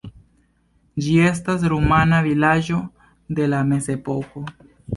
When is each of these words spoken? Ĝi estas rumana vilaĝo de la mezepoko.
Ĝi 1.07 1.17
estas 1.25 1.67
rumana 1.75 2.23
vilaĝo 2.29 2.81
de 3.41 3.49
la 3.55 3.63
mezepoko. 3.71 4.47